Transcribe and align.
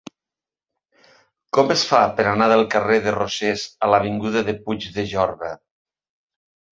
Com 1.57 1.73
es 1.75 1.83
fa 1.89 1.99
per 2.19 2.25
anar 2.29 2.47
del 2.51 2.65
carrer 2.75 2.97
de 3.07 3.13
Rosés 3.15 3.65
a 3.85 3.91
l'avinguda 3.91 4.43
de 4.49 4.57
Puig 4.65 4.89
de 4.97 5.05
Jorba? 5.13 5.51